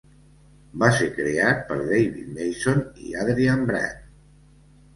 Va 0.83 0.89
ser 0.99 1.09
creat 1.17 1.61
per 1.67 1.77
David 1.83 2.33
Mason 2.39 2.83
i 3.11 3.15
Adrian 3.27 3.65
Brant. 3.71 4.05